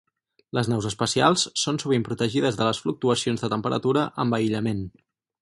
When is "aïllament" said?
4.41-4.83